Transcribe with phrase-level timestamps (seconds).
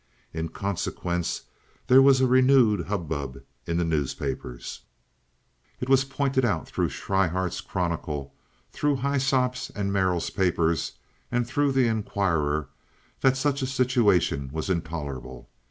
[0.33, 1.43] In consequence
[1.85, 4.81] there was a renewed hubbub in the newspapers.
[5.79, 8.33] It was pointed out through Schryhart's Chronicle,
[8.71, 10.93] through Hyssop's and Merrill's papers,
[11.31, 12.69] and through the Inquirer
[13.19, 15.51] that such a situation was intolerable.